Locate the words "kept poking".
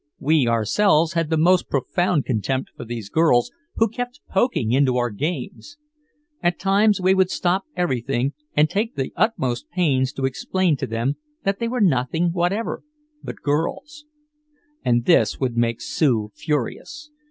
3.87-4.71